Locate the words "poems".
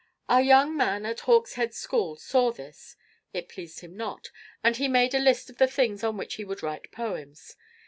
6.91-7.55